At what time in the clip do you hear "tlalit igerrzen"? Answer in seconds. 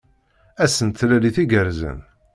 0.89-1.99